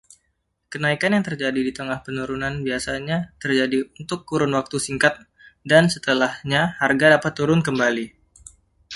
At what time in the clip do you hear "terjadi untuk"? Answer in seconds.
3.41-4.19